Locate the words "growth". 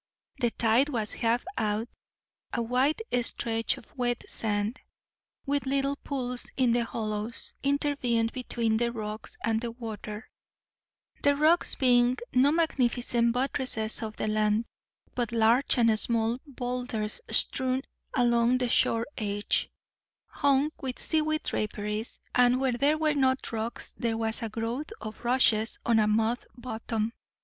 24.49-24.91